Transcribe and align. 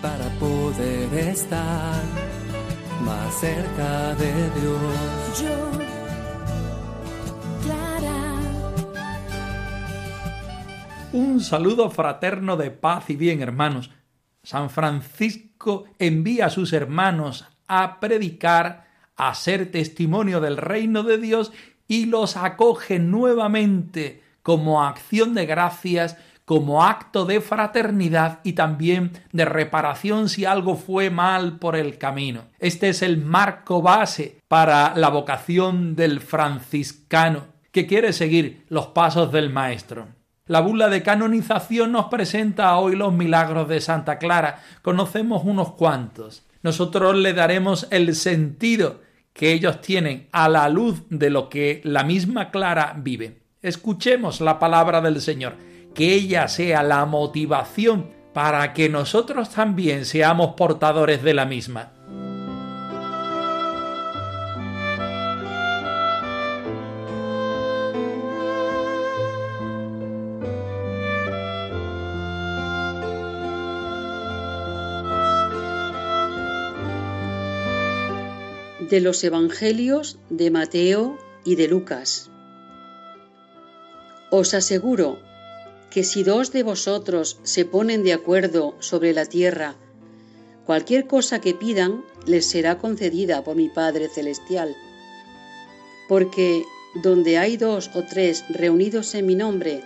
Para 0.00 0.28
poder 0.38 1.12
estar 1.14 2.02
más 3.04 3.34
cerca 3.40 4.14
de 4.14 4.32
Dios. 4.60 5.40
Yo, 5.40 5.70
Clara, 7.62 8.34
Un 11.12 11.40
saludo 11.40 11.90
fraterno 11.90 12.56
de 12.56 12.70
paz 12.70 13.10
y 13.10 13.16
bien, 13.16 13.42
hermanos. 13.42 13.90
San 14.42 14.70
Francisco 14.70 15.84
envía 15.98 16.46
a 16.46 16.50
sus 16.50 16.72
hermanos 16.72 17.46
a 17.66 18.00
predicar, 18.00 18.86
a 19.16 19.34
ser 19.34 19.70
testimonio 19.70 20.40
del 20.40 20.56
reino 20.56 21.02
de 21.02 21.18
Dios 21.18 21.52
y 21.88 22.06
los 22.06 22.36
acoge 22.36 22.98
nuevamente 22.98 24.22
como 24.42 24.82
acción 24.82 25.34
de 25.34 25.46
gracias, 25.46 26.16
como 26.48 26.82
acto 26.82 27.26
de 27.26 27.42
fraternidad 27.42 28.40
y 28.42 28.54
también 28.54 29.12
de 29.32 29.44
reparación 29.44 30.30
si 30.30 30.46
algo 30.46 30.76
fue 30.76 31.10
mal 31.10 31.58
por 31.58 31.76
el 31.76 31.98
camino. 31.98 32.44
Este 32.58 32.88
es 32.88 33.02
el 33.02 33.18
marco 33.18 33.82
base 33.82 34.38
para 34.48 34.94
la 34.96 35.10
vocación 35.10 35.94
del 35.94 36.22
franciscano, 36.22 37.48
que 37.70 37.86
quiere 37.86 38.14
seguir 38.14 38.64
los 38.70 38.86
pasos 38.86 39.30
del 39.30 39.50
Maestro. 39.50 40.08
La 40.46 40.62
bula 40.62 40.88
de 40.88 41.02
canonización 41.02 41.92
nos 41.92 42.06
presenta 42.06 42.78
hoy 42.78 42.96
los 42.96 43.12
milagros 43.12 43.68
de 43.68 43.82
Santa 43.82 44.16
Clara. 44.16 44.62
Conocemos 44.80 45.42
unos 45.44 45.72
cuantos. 45.74 46.46
Nosotros 46.62 47.14
le 47.14 47.34
daremos 47.34 47.86
el 47.90 48.14
sentido 48.14 49.02
que 49.34 49.52
ellos 49.52 49.82
tienen 49.82 50.28
a 50.32 50.48
la 50.48 50.70
luz 50.70 51.02
de 51.10 51.28
lo 51.28 51.50
que 51.50 51.82
la 51.84 52.04
misma 52.04 52.50
Clara 52.50 52.94
vive. 52.96 53.42
Escuchemos 53.60 54.40
la 54.40 54.58
palabra 54.58 55.02
del 55.02 55.20
Señor, 55.20 55.67
que 55.98 56.14
ella 56.14 56.46
sea 56.46 56.84
la 56.84 57.04
motivación 57.06 58.12
para 58.32 58.72
que 58.72 58.88
nosotros 58.88 59.50
también 59.50 60.04
seamos 60.04 60.54
portadores 60.54 61.24
de 61.24 61.34
la 61.34 61.44
misma. 61.44 61.92
de 78.88 79.00
los 79.00 79.22
Evangelios 79.24 80.18
de 80.30 80.50
Mateo 80.50 81.18
y 81.44 81.56
de 81.56 81.68
Lucas. 81.68 82.30
Os 84.30 84.54
aseguro 84.54 85.27
que 85.90 86.04
si 86.04 86.22
dos 86.22 86.52
de 86.52 86.62
vosotros 86.62 87.38
se 87.42 87.64
ponen 87.64 88.02
de 88.02 88.12
acuerdo 88.12 88.74
sobre 88.78 89.12
la 89.12 89.26
tierra, 89.26 89.76
cualquier 90.66 91.06
cosa 91.06 91.40
que 91.40 91.54
pidan 91.54 92.04
les 92.26 92.46
será 92.46 92.78
concedida 92.78 93.42
por 93.42 93.56
mi 93.56 93.68
Padre 93.68 94.08
Celestial. 94.08 94.76
Porque 96.08 96.62
donde 96.94 97.38
hay 97.38 97.56
dos 97.56 97.90
o 97.94 98.02
tres 98.02 98.44
reunidos 98.48 99.14
en 99.14 99.26
mi 99.26 99.34
nombre, 99.34 99.82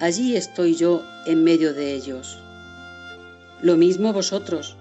allí 0.00 0.36
estoy 0.36 0.74
yo 0.74 1.02
en 1.26 1.44
medio 1.44 1.74
de 1.74 1.94
ellos. 1.94 2.38
Lo 3.60 3.76
mismo 3.76 4.12
vosotros, 4.12 4.76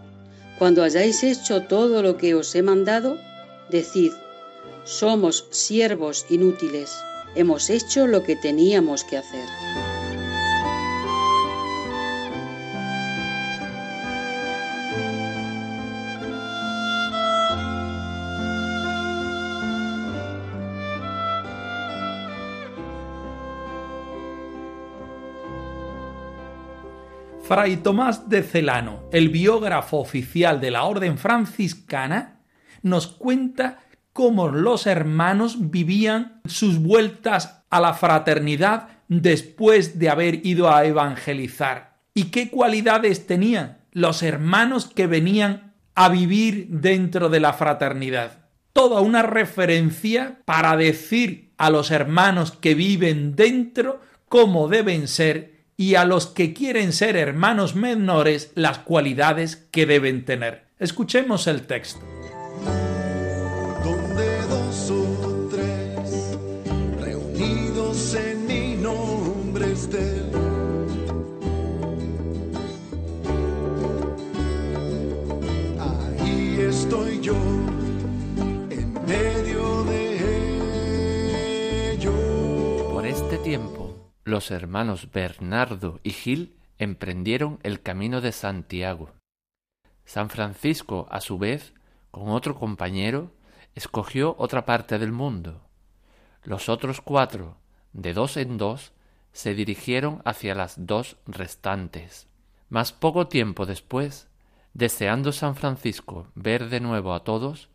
cuando 0.59 0.83
hayáis 0.83 1.23
hecho 1.23 1.63
todo 1.63 2.01
lo 2.01 2.17
que 2.17 2.35
os 2.35 2.53
he 2.55 2.61
mandado, 2.61 3.17
decid, 3.69 4.11
somos 4.85 5.47
siervos 5.51 6.25
inútiles, 6.29 6.95
hemos 7.35 7.69
hecho 7.69 8.07
lo 8.07 8.23
que 8.23 8.35
teníamos 8.35 9.03
que 9.03 9.17
hacer. 9.17 9.45
Fray 27.47 27.77
Tomás 27.77 28.27
de 28.27 28.43
Celano, 28.43 29.03
el 29.13 29.29
biógrafo 29.29 29.99
oficial 29.99 30.59
de 30.59 30.69
la 30.69 30.83
Orden 30.83 31.17
franciscana, 31.17 32.41
nos 32.81 33.07
cuenta 33.07 33.79
cómo 34.11 34.49
los 34.49 34.85
hermanos 34.85 35.71
vivían 35.71 36.41
sus 36.43 36.77
vueltas 36.77 37.63
a 37.69 37.79
la 37.79 37.93
fraternidad 37.93 38.89
después 39.07 39.97
de 39.97 40.09
haber 40.09 40.45
ido 40.45 40.69
a 40.69 40.83
evangelizar 40.83 41.99
y 42.13 42.25
qué 42.25 42.49
cualidades 42.49 43.27
tenían 43.27 43.77
los 43.93 44.23
hermanos 44.23 44.91
que 44.93 45.07
venían 45.07 45.73
a 45.95 46.09
vivir 46.09 46.67
dentro 46.67 47.29
de 47.29 47.39
la 47.39 47.53
fraternidad. 47.53 48.49
Toda 48.73 48.99
una 48.99 49.23
referencia 49.23 50.41
para 50.43 50.75
decir 50.75 51.53
a 51.57 51.69
los 51.69 51.91
hermanos 51.91 52.51
que 52.51 52.75
viven 52.75 53.37
dentro 53.37 54.01
cómo 54.27 54.67
deben 54.67 55.07
ser 55.07 55.56
y 55.77 55.93
a 55.95 56.05
los 56.05 56.25
que 56.25 56.53
quieren 56.53 56.91
ser 56.91 57.15
hermanos 57.15 57.75
menores 57.75 58.51
las 58.55 58.79
cualidades 58.79 59.55
que 59.55 59.85
deben 59.85 60.25
tener. 60.25 60.63
Escuchemos 60.79 61.45
el 61.45 61.61
texto. 61.61 62.01
Los 84.27 84.51
hermanos 84.51 85.09
Bernardo 85.11 85.99
y 86.03 86.11
Gil 86.11 86.55
emprendieron 86.77 87.59
el 87.63 87.81
camino 87.81 88.21
de 88.21 88.31
Santiago. 88.31 89.11
San 90.05 90.29
Francisco, 90.29 91.07
a 91.09 91.21
su 91.21 91.37
vez, 91.37 91.73
con 92.11 92.29
otro 92.29 92.55
compañero, 92.55 93.31
escogió 93.75 94.35
otra 94.37 94.65
parte 94.65 94.99
del 94.99 95.11
mundo. 95.11 95.61
Los 96.43 96.69
otros 96.69 97.01
cuatro, 97.01 97.57
de 97.93 98.13
dos 98.13 98.37
en 98.37 98.57
dos, 98.57 98.93
se 99.31 99.53
dirigieron 99.53 100.21
hacia 100.25 100.55
las 100.55 100.85
dos 100.85 101.17
restantes. 101.25 102.27
Mas 102.69 102.91
poco 102.91 103.27
tiempo 103.27 103.65
después, 103.65 104.27
deseando 104.73 105.31
San 105.31 105.55
Francisco 105.55 106.27
ver 106.35 106.69
de 106.69 106.79
nuevo 106.79 107.13
a 107.13 107.23
todos, 107.23 107.69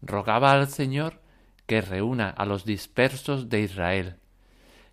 rogaba 0.00 0.52
al 0.52 0.68
Señor 0.68 1.20
que 1.66 1.80
reúna 1.80 2.28
a 2.28 2.44
los 2.44 2.64
dispersos 2.64 3.48
de 3.48 3.60
Israel, 3.60 4.16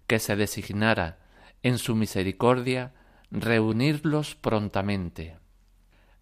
que 0.10 0.18
se 0.18 0.36
designara 0.36 1.20
en 1.62 1.78
su 1.78 1.96
misericordia 1.96 2.94
reunirlos 3.30 4.34
prontamente. 4.34 5.38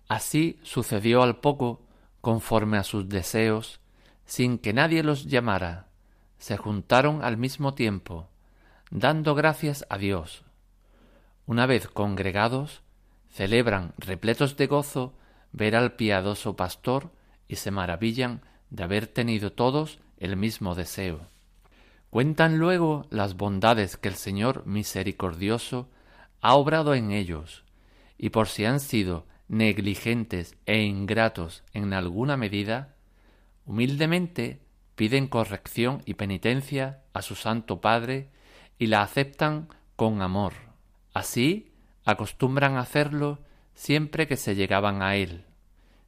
Así 0.09 0.59
sucedió 0.61 1.23
al 1.23 1.39
poco, 1.39 1.87
conforme 2.19 2.77
a 2.77 2.83
sus 2.83 3.07
deseos, 3.07 3.79
sin 4.25 4.57
que 4.57 4.73
nadie 4.73 5.03
los 5.03 5.27
llamara, 5.27 5.87
se 6.37 6.57
juntaron 6.57 7.23
al 7.23 7.37
mismo 7.37 7.75
tiempo, 7.75 8.27
dando 8.91 9.35
gracias 9.35 9.85
a 9.89 9.97
Dios. 9.97 10.43
Una 11.45 11.65
vez 11.65 11.87
congregados, 11.87 12.81
celebran 13.29 13.93
repletos 13.97 14.57
de 14.57 14.67
gozo 14.67 15.13
ver 15.53 15.77
al 15.77 15.93
piadoso 15.93 16.57
pastor 16.57 17.09
y 17.47 17.55
se 17.55 17.71
maravillan 17.71 18.41
de 18.69 18.83
haber 18.83 19.07
tenido 19.07 19.53
todos 19.53 19.99
el 20.17 20.35
mismo 20.35 20.75
deseo. 20.75 21.21
Cuentan 22.09 22.57
luego 22.57 23.05
las 23.09 23.35
bondades 23.35 23.97
que 23.97 24.07
el 24.07 24.15
Señor 24.15 24.65
misericordioso 24.65 25.89
ha 26.41 26.55
obrado 26.55 26.93
en 26.93 27.11
ellos, 27.11 27.65
y 28.17 28.29
por 28.29 28.47
si 28.47 28.65
han 28.65 28.79
sido 28.79 29.25
negligentes 29.47 30.55
e 30.65 30.81
ingratos 30.81 31.63
en 31.73 31.93
alguna 31.93 32.37
medida, 32.37 32.95
humildemente 33.65 34.61
piden 34.95 35.27
corrección 35.27 36.01
y 36.05 36.15
penitencia 36.15 37.03
a 37.13 37.21
su 37.21 37.35
Santo 37.35 37.81
Padre 37.81 38.29
y 38.79 38.87
la 38.87 39.01
aceptan 39.01 39.69
con 39.95 40.21
amor. 40.21 40.53
Así 41.13 41.71
acostumbran 42.05 42.77
hacerlo 42.77 43.39
siempre 43.73 44.27
que 44.27 44.37
se 44.37 44.55
llegaban 44.55 45.01
a 45.01 45.15
él, 45.15 45.45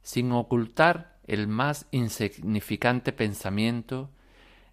sin 0.02 0.32
ocultar 0.32 1.18
el 1.26 1.46
más 1.46 1.86
insignificante 1.90 3.12
pensamiento, 3.12 4.10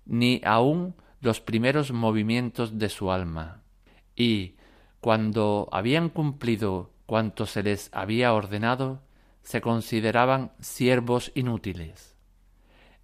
ni 0.05 0.41
aun 0.43 0.95
los 1.21 1.41
primeros 1.41 1.91
movimientos 1.91 2.77
de 2.77 2.89
su 2.89 3.11
alma. 3.11 3.61
Y, 4.15 4.55
cuando 4.99 5.69
habían 5.71 6.09
cumplido 6.09 6.91
cuanto 7.05 7.45
se 7.45 7.63
les 7.63 7.89
había 7.93 8.33
ordenado, 8.33 9.01
se 9.43 9.61
consideraban 9.61 10.51
siervos 10.59 11.31
inútiles. 11.35 12.15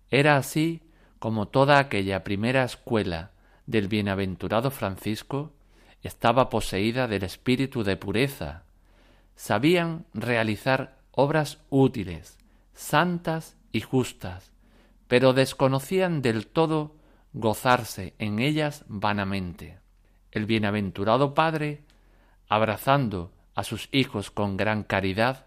Era 0.10 0.38
así 0.38 0.82
como 1.20 1.48
toda 1.48 1.80
aquella 1.80 2.24
primera 2.24 2.64
escuela 2.64 3.32
del 3.66 3.88
bienaventurado 3.88 4.72
Francisco 4.72 5.54
estaba 6.02 6.50
poseída 6.50 7.08
del 7.08 7.24
espíritu 7.24 7.84
de 7.84 7.96
pureza. 7.96 8.64
Sabían 9.36 10.06
realizar 10.14 11.00
obras 11.12 11.60
útiles, 11.70 12.38
santas 12.74 13.56
y 13.72 13.82
justas, 13.82 14.52
pero 15.08 15.32
desconocían 15.32 16.22
del 16.22 16.48
todo 16.48 16.96
gozarse 17.34 18.14
en 18.20 18.40
ellas 18.40 18.86
vanamente. 18.88 19.80
El 20.32 20.46
bienaventurado 20.46 21.34
Padre, 21.34 21.84
abrazando 22.48 23.32
a 23.56 23.64
sus 23.64 23.90
hijos 23.92 24.32
con 24.32 24.58
gran 24.58 24.84
caridad, 24.84 25.46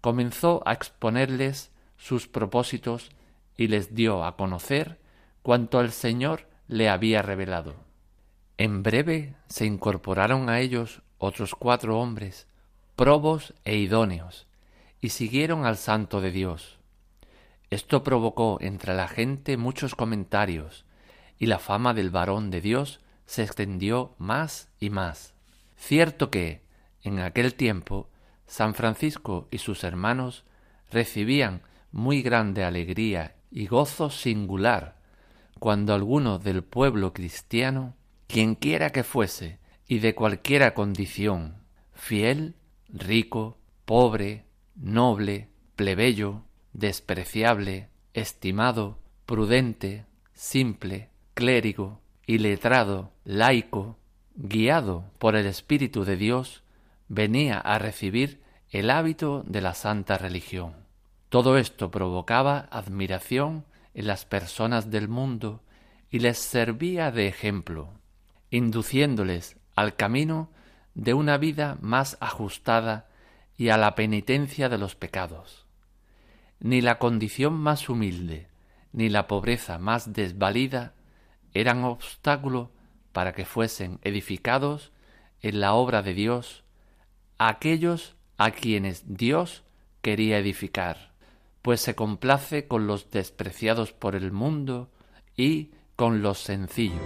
comenzó 0.00 0.62
a 0.66 0.72
exponerles 0.72 1.70
sus 1.96 2.28
propósitos 2.28 3.10
y 3.56 3.68
les 3.68 3.94
dio 3.94 4.24
a 4.24 4.36
conocer 4.36 4.98
cuanto 5.42 5.80
el 5.80 5.92
Señor 5.92 6.48
le 6.68 6.88
había 6.88 7.22
revelado. 7.22 7.74
En 8.56 8.82
breve 8.82 9.34
se 9.48 9.66
incorporaron 9.66 10.48
a 10.48 10.60
ellos 10.60 11.02
otros 11.18 11.54
cuatro 11.54 11.98
hombres, 11.98 12.46
probos 12.96 13.54
e 13.64 13.76
idóneos, 13.76 14.46
y 15.00 15.10
siguieron 15.10 15.66
al 15.66 15.76
santo 15.76 16.20
de 16.20 16.30
Dios. 16.30 16.78
Esto 17.70 18.02
provocó 18.02 18.58
entre 18.60 18.94
la 18.94 19.08
gente 19.08 19.56
muchos 19.56 19.94
comentarios, 19.94 20.84
y 21.38 21.46
la 21.46 21.58
fama 21.58 21.94
del 21.94 22.10
varón 22.10 22.50
de 22.50 22.60
Dios 22.60 23.00
se 23.26 23.42
extendió 23.42 24.14
más 24.18 24.68
y 24.78 24.90
más. 24.90 25.34
Cierto 25.76 26.30
que, 26.30 26.62
en 27.02 27.18
aquel 27.18 27.54
tiempo, 27.54 28.08
San 28.46 28.74
Francisco 28.74 29.48
y 29.50 29.58
sus 29.58 29.84
hermanos 29.84 30.44
recibían 30.90 31.62
muy 31.90 32.22
grande 32.22 32.64
alegría 32.64 33.36
y 33.50 33.66
gozo 33.66 34.10
singular 34.10 35.04
cuando 35.64 35.94
alguno 35.94 36.38
del 36.38 36.62
pueblo 36.62 37.14
cristiano, 37.14 37.94
quienquiera 38.26 38.90
que 38.90 39.02
fuese 39.02 39.58
y 39.86 40.00
de 40.00 40.14
cualquiera 40.14 40.74
condición, 40.74 41.56
fiel, 41.94 42.56
rico, 42.88 43.56
pobre, 43.86 44.44
noble, 44.76 45.48
plebeyo, 45.74 46.42
despreciable, 46.74 47.88
estimado, 48.12 48.98
prudente, 49.24 50.04
simple, 50.34 51.08
clérigo, 51.34 52.00
iletrado, 52.26 53.12
laico, 53.24 53.98
guiado 54.36 55.04
por 55.18 55.36
el 55.36 55.46
Espíritu 55.46 56.04
de 56.04 56.16
Dios, 56.16 56.62
venía 57.08 57.58
a 57.58 57.78
recibir 57.78 58.40
el 58.70 58.90
hábito 58.90 59.42
de 59.46 59.60
la 59.60 59.74
santa 59.74 60.16
religión. 60.16 60.74
Todo 61.28 61.58
esto 61.58 61.90
provocaba 61.90 62.68
admiración 62.70 63.64
en 63.94 64.06
las 64.06 64.24
personas 64.24 64.90
del 64.90 65.08
mundo 65.08 65.62
y 66.10 66.20
les 66.20 66.38
servía 66.38 67.10
de 67.10 67.28
ejemplo, 67.28 67.92
induciéndoles 68.50 69.56
al 69.74 69.96
camino 69.96 70.50
de 70.94 71.14
una 71.14 71.38
vida 71.38 71.76
más 71.80 72.16
ajustada 72.20 73.08
y 73.56 73.68
a 73.68 73.76
la 73.76 73.94
penitencia 73.94 74.68
de 74.68 74.78
los 74.78 74.94
pecados. 74.94 75.66
Ni 76.60 76.80
la 76.80 76.98
condición 76.98 77.54
más 77.54 77.88
humilde, 77.88 78.48
ni 78.92 79.08
la 79.08 79.26
pobreza 79.26 79.78
más 79.78 80.12
desvalida 80.12 80.94
eran 81.54 81.84
obstáculo 81.84 82.70
para 83.12 83.32
que 83.32 83.44
fuesen 83.44 84.00
edificados 84.02 84.92
en 85.40 85.60
la 85.60 85.74
obra 85.74 86.02
de 86.02 86.14
Dios 86.14 86.64
aquellos 87.38 88.16
a 88.36 88.50
quienes 88.50 89.16
Dios 89.16 89.62
quería 90.02 90.38
edificar, 90.38 91.12
pues 91.62 91.80
se 91.80 91.94
complace 91.94 92.66
con 92.66 92.86
los 92.86 93.10
despreciados 93.10 93.92
por 93.92 94.16
el 94.16 94.32
mundo 94.32 94.90
y 95.36 95.70
con 95.96 96.22
los 96.22 96.38
sencillos. 96.38 97.00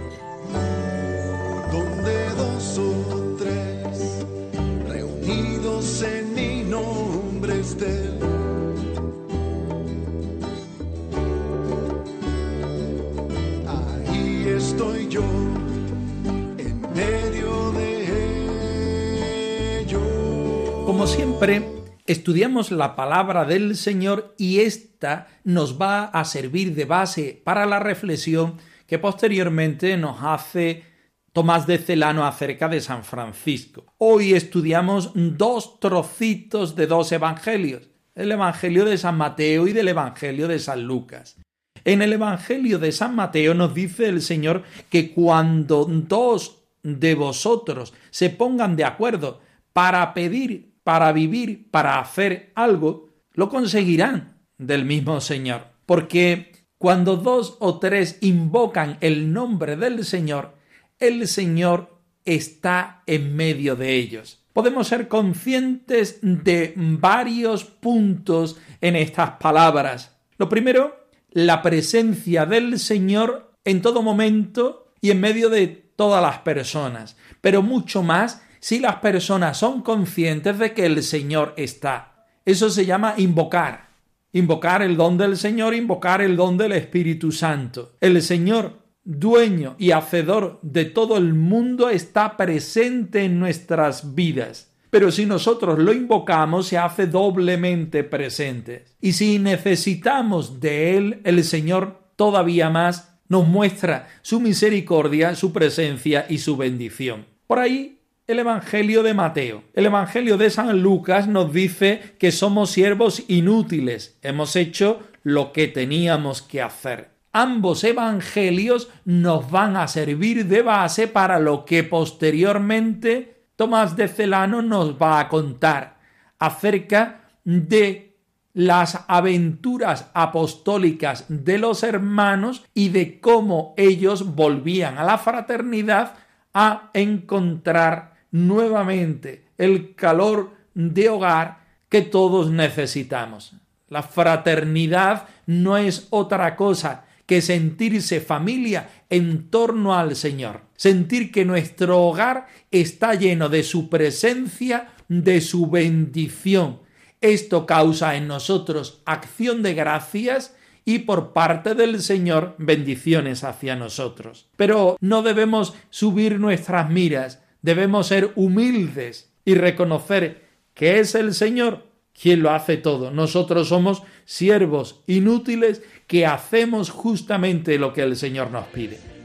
Como 20.99 21.07
siempre, 21.07 21.63
estudiamos 22.07 22.71
la 22.71 22.97
palabra 22.97 23.45
del 23.45 23.77
Señor 23.77 24.35
y 24.37 24.59
ésta 24.59 25.27
nos 25.45 25.79
va 25.81 26.03
a 26.03 26.25
servir 26.25 26.75
de 26.75 26.83
base 26.83 27.41
para 27.41 27.65
la 27.65 27.79
reflexión 27.79 28.57
que 28.85 28.99
posteriormente 28.99 29.95
nos 29.95 30.21
hace 30.21 30.83
Tomás 31.31 31.65
de 31.67 31.77
Celano 31.77 32.25
acerca 32.25 32.67
de 32.67 32.81
San 32.81 33.05
Francisco. 33.05 33.85
Hoy 33.97 34.33
estudiamos 34.33 35.11
dos 35.15 35.79
trocitos 35.79 36.75
de 36.75 36.85
dos 36.85 37.13
evangelios, 37.13 37.89
el 38.13 38.33
Evangelio 38.33 38.83
de 38.83 38.97
San 38.97 39.15
Mateo 39.15 39.69
y 39.69 39.71
del 39.71 39.87
Evangelio 39.87 40.49
de 40.49 40.59
San 40.59 40.83
Lucas. 40.83 41.37
En 41.85 42.01
el 42.01 42.11
Evangelio 42.11 42.77
de 42.77 42.91
San 42.91 43.15
Mateo 43.15 43.53
nos 43.53 43.73
dice 43.73 44.09
el 44.09 44.21
Señor 44.21 44.63
que 44.89 45.13
cuando 45.13 45.85
dos 45.85 46.57
de 46.83 47.15
vosotros 47.15 47.93
se 48.09 48.29
pongan 48.29 48.75
de 48.75 48.83
acuerdo 48.83 49.39
para 49.71 50.13
pedir, 50.13 50.68
para 50.89 51.11
vivir, 51.11 51.69
para 51.69 51.99
hacer 51.99 52.51
algo, 52.55 53.09
lo 53.33 53.47
conseguirán 53.47 54.39
del 54.57 54.85
mismo 54.85 55.21
Señor. 55.21 55.67
Porque 55.85 56.51
cuando 56.79 57.15
dos 57.15 57.57
o 57.59 57.77
tres 57.77 58.17
invocan 58.21 58.97
el 58.99 59.31
nombre 59.31 59.75
del 59.75 60.03
Señor, 60.03 60.55
el 60.97 61.27
Señor 61.27 61.99
está 62.25 63.03
en 63.05 63.35
medio 63.35 63.75
de 63.75 63.97
ellos. 63.97 64.43
Podemos 64.51 64.87
ser 64.87 65.07
conscientes 65.07 66.17
de 66.23 66.73
varios 66.75 67.65
puntos 67.65 68.57
en 68.81 68.95
estas 68.95 69.33
palabras. 69.33 70.17
Lo 70.39 70.49
primero, 70.49 71.07
la 71.29 71.61
presencia 71.61 72.47
del 72.47 72.79
Señor 72.79 73.53
en 73.63 73.83
todo 73.83 74.01
momento 74.01 74.91
y 75.01 75.11
en 75.11 75.21
medio 75.21 75.51
de 75.51 75.67
todas 75.67 76.19
las 76.23 76.39
personas, 76.39 77.15
pero 77.41 77.61
mucho 77.61 78.01
más 78.01 78.41
si 78.59 78.79
las 78.79 78.97
personas 78.97 79.57
son 79.57 79.81
conscientes 79.81 80.57
de 80.59 80.73
que 80.73 80.85
el 80.85 81.03
Señor 81.03 81.53
está. 81.57 82.25
Eso 82.45 82.69
se 82.69 82.85
llama 82.85 83.15
invocar. 83.17 83.89
Invocar 84.31 84.81
el 84.81 84.95
don 84.95 85.17
del 85.17 85.37
Señor, 85.37 85.73
invocar 85.73 86.21
el 86.21 86.35
don 86.35 86.57
del 86.57 86.73
Espíritu 86.73 87.31
Santo. 87.31 87.93
El 87.99 88.21
Señor, 88.21 88.79
dueño 89.03 89.75
y 89.79 89.91
hacedor 89.91 90.59
de 90.61 90.85
todo 90.85 91.17
el 91.17 91.33
mundo, 91.33 91.89
está 91.89 92.37
presente 92.37 93.23
en 93.23 93.39
nuestras 93.39 94.13
vidas. 94.13 94.71
Pero 94.89 95.11
si 95.11 95.25
nosotros 95.25 95.79
lo 95.79 95.93
invocamos, 95.93 96.67
se 96.67 96.77
hace 96.77 97.07
doblemente 97.07 98.03
presente. 98.03 98.85
Y 98.99 99.13
si 99.13 99.39
necesitamos 99.39 100.59
de 100.59 100.97
Él, 100.97 101.21
el 101.23 101.43
Señor 101.43 101.99
todavía 102.15 102.69
más 102.69 103.15
nos 103.27 103.47
muestra 103.47 104.07
su 104.23 104.39
misericordia, 104.39 105.35
su 105.35 105.53
presencia 105.53 106.25
y 106.27 106.39
su 106.39 106.57
bendición. 106.57 107.27
Por 107.45 107.59
ahí 107.59 107.98
el 108.29 108.37
Evangelio 108.37 109.01
de 109.01 109.15
Mateo. 109.15 109.63
El 109.73 109.87
Evangelio 109.87 110.37
de 110.37 110.51
San 110.51 110.83
Lucas 110.83 111.27
nos 111.27 111.51
dice 111.51 112.13
que 112.19 112.31
somos 112.31 112.69
siervos 112.69 113.23
inútiles, 113.27 114.19
hemos 114.21 114.55
hecho 114.55 114.99
lo 115.23 115.51
que 115.51 115.67
teníamos 115.67 116.43
que 116.43 116.61
hacer. 116.61 117.09
Ambos 117.33 117.83
evangelios 117.83 118.89
nos 119.03 119.49
van 119.49 119.75
a 119.75 119.87
servir 119.87 120.45
de 120.45 120.61
base 120.61 121.07
para 121.07 121.39
lo 121.39 121.65
que 121.65 121.83
posteriormente 121.83 123.47
Tomás 123.55 123.95
de 123.95 124.07
Celano 124.07 124.61
nos 124.61 124.93
va 124.93 125.19
a 125.19 125.27
contar 125.27 125.97
acerca 126.37 127.31
de 127.43 128.15
las 128.53 129.05
aventuras 129.07 130.11
apostólicas 130.13 131.25
de 131.29 131.57
los 131.57 131.81
hermanos 131.81 132.63
y 132.75 132.89
de 132.89 133.19
cómo 133.19 133.73
ellos 133.75 134.35
volvían 134.35 134.99
a 134.99 135.03
la 135.03 135.17
fraternidad 135.17 136.13
a 136.53 136.91
encontrar 136.93 138.18
nuevamente 138.31 139.45
el 139.57 139.95
calor 139.95 140.51
de 140.73 141.09
hogar 141.09 141.65
que 141.89 142.01
todos 142.01 142.51
necesitamos. 142.51 143.53
La 143.87 144.03
fraternidad 144.03 145.27
no 145.45 145.77
es 145.77 146.07
otra 146.11 146.55
cosa 146.55 147.05
que 147.25 147.41
sentirse 147.41 148.21
familia 148.21 148.89
en 149.09 149.49
torno 149.49 149.95
al 149.95 150.15
Señor. 150.15 150.61
sentir 150.75 151.31
que 151.31 151.43
nuestro 151.43 152.01
hogar 152.07 152.47
está 152.71 153.13
lleno 153.13 153.49
de 153.49 153.63
su 153.63 153.89
presencia, 153.89 154.93
de 155.09 155.41
su 155.41 155.69
bendición. 155.69 156.79
Esto 157.19 157.65
causa 157.65 158.15
en 158.15 158.27
nosotros 158.27 159.01
acción 159.05 159.61
de 159.61 159.73
gracias 159.73 160.55
y 160.85 160.99
por 160.99 161.33
parte 161.33 161.75
del 161.75 162.01
Señor 162.01 162.55
bendiciones 162.57 163.43
hacia 163.43 163.75
nosotros. 163.75 164.47
Pero 164.55 164.97
no 165.01 165.21
debemos 165.21 165.75
subir 165.89 166.39
nuestras 166.39 166.89
miras, 166.89 167.43
debemos 167.61 168.07
ser 168.07 168.31
humildes 168.35 169.31
y 169.45 169.55
reconocer 169.55 170.47
que 170.73 170.99
es 170.99 171.15
el 171.15 171.33
Señor 171.33 171.85
quien 172.19 172.41
lo 172.41 172.51
hace 172.51 172.77
todo. 172.77 173.11
Nosotros 173.11 173.69
somos 173.69 174.03
siervos 174.25 175.01
inútiles 175.07 175.81
que 176.07 176.25
hacemos 176.25 176.89
justamente 176.89 177.77
lo 177.77 177.93
que 177.93 178.01
el 178.01 178.15
Señor 178.15 178.51
nos 178.51 178.65
pide. 178.67 179.18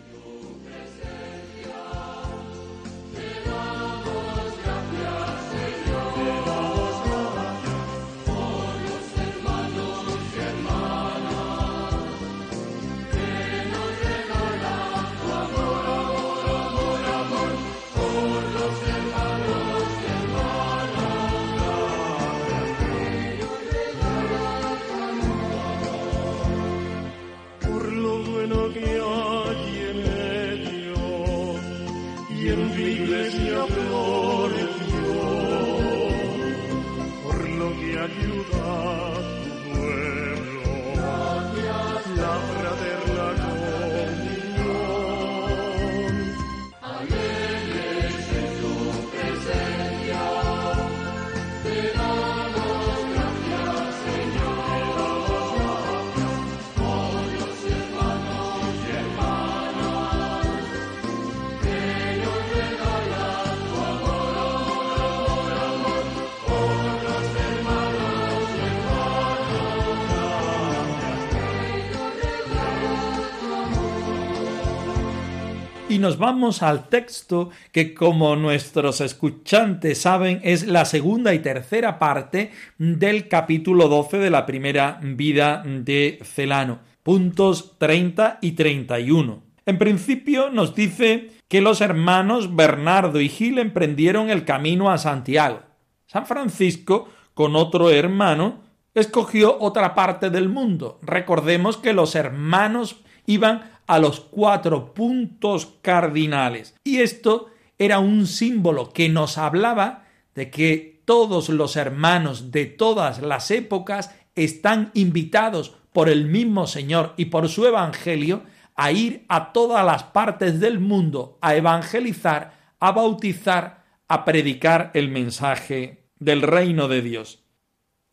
Y 75.95 76.01
nos 76.01 76.19
vamos 76.19 76.65
al 76.65 76.89
texto 76.89 77.51
que 77.71 77.95
como 77.95 78.35
nuestros 78.35 79.01
escuchantes 79.01 80.01
saben 80.01 80.41
es 80.43 80.67
la 80.67 80.87
segunda 80.87 81.35
y 81.35 81.39
tercera 81.39 82.01
parte 82.01 82.51
del 82.79 83.29
capítulo 83.29 83.87
12 83.87 84.19
de 84.19 84.29
la 84.29 84.45
primera 84.45 84.99
vida 85.01 85.63
de 85.65 86.19
Celano, 86.25 86.81
puntos 87.05 87.79
30 87.79 88.39
y 88.41 88.53
31. 88.53 89.41
En 89.67 89.79
principio 89.79 90.51
nos 90.51 90.75
dice 90.75 91.31
que 91.47 91.61
los 91.61 91.81
hermanos 91.81 92.57
Bernardo 92.57 93.21
y 93.21 93.29
Gil 93.29 93.61
emprendieron 93.61 94.31
el 94.31 94.45
camino 94.45 94.91
a 94.91 94.99
Santiago. 94.99 95.63
San 96.07 96.27
Francisco, 96.27 97.09
con 97.35 97.55
otro 97.55 97.91
hermano, 97.91 98.65
escogió 98.95 99.61
otra 99.61 99.95
parte 99.95 100.31
del 100.31 100.49
mundo. 100.49 100.99
Recordemos 101.03 101.77
que 101.77 101.93
los 101.93 102.17
hermanos 102.17 102.97
iban 103.27 103.74
a 103.87 103.99
los 103.99 104.21
cuatro 104.21 104.95
puntos 104.95 105.75
cardinales. 105.83 106.75
Y 106.85 107.01
esto 107.01 107.47
era 107.79 107.99
un 107.99 108.27
símbolo 108.27 108.93
que 108.93 109.09
nos 109.09 109.39
hablaba 109.39 110.05
de 110.35 110.51
que 110.51 111.03
todos 111.05 111.49
los 111.49 111.77
hermanos 111.77 112.51
de 112.51 112.67
todas 112.67 113.21
las 113.21 113.51
épocas 113.51 114.15
están 114.35 114.91
invitados 114.95 115.77
por 115.93 116.09
el 116.09 116.27
mismo 116.27 116.67
Señor 116.67 117.15
y 117.17 117.27
por 117.27 117.49
su 117.49 117.67
Evangelio 117.67 118.43
a 118.75 118.91
ir 118.91 119.25
a 119.29 119.53
todas 119.53 119.85
las 119.85 120.05
partes 120.05 120.59
del 120.59 120.81
mundo 120.81 121.39
a 121.41 121.55
evangelizar, 121.55 122.75
a 122.81 122.93
bautizar, 122.93 123.85
a 124.09 124.25
predicar 124.25 124.91
el 124.95 125.09
mensaje 125.09 126.09
del 126.19 126.43
reino 126.43 126.89
de 126.89 127.03
Dios. 127.03 127.44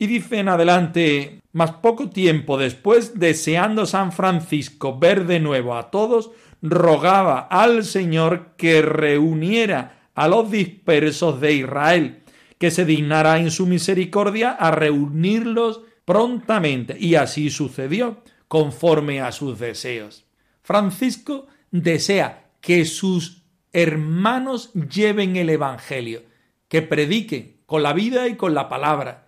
Y 0.02 0.08
dice 0.08 0.40
en 0.40 0.48
adelante, 0.48 1.42
más 1.52 1.74
poco 1.74 2.10
tiempo 2.10 2.58
después, 2.58 3.20
deseando 3.20 3.86
San 3.86 4.10
Francisco 4.10 4.98
ver 4.98 5.26
de 5.26 5.38
nuevo 5.38 5.76
a 5.76 5.92
todos, 5.92 6.32
rogaba 6.60 7.38
al 7.38 7.84
Señor 7.84 8.56
que 8.56 8.82
reuniera 8.82 10.08
a 10.16 10.26
los 10.26 10.50
dispersos 10.50 11.40
de 11.40 11.52
Israel, 11.52 12.22
que 12.58 12.72
se 12.72 12.84
dignara 12.84 13.38
en 13.38 13.52
su 13.52 13.64
misericordia 13.64 14.50
a 14.50 14.72
reunirlos 14.72 15.82
prontamente. 16.04 16.96
Y 16.98 17.14
así 17.14 17.48
sucedió, 17.48 18.24
conforme 18.48 19.20
a 19.20 19.30
sus 19.30 19.60
deseos. 19.60 20.24
Francisco 20.62 21.46
desea 21.70 22.50
que 22.60 22.86
sus 22.86 23.44
hermanos 23.72 24.72
lleven 24.72 25.36
el 25.36 25.48
Evangelio, 25.48 26.24
que 26.66 26.82
prediquen 26.82 27.58
con 27.66 27.84
la 27.84 27.92
vida 27.92 28.26
y 28.26 28.34
con 28.34 28.52
la 28.52 28.68
palabra, 28.68 29.21